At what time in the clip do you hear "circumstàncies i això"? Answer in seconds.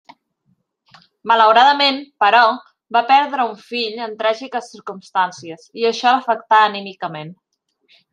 4.77-6.15